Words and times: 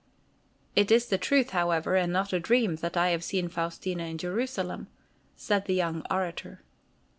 "It 0.75 0.89
is 0.89 1.05
the 1.09 1.19
truth, 1.19 1.51
however, 1.51 1.95
and 1.95 2.11
not 2.11 2.33
a 2.33 2.39
dream, 2.39 2.77
that 2.77 2.97
I 2.97 3.09
have 3.09 3.23
seen 3.23 3.49
Faustina 3.49 4.05
in 4.05 4.17
Jerusalem," 4.17 4.87
said 5.35 5.65
the 5.65 5.75
young 5.75 6.03
orator. 6.09 6.63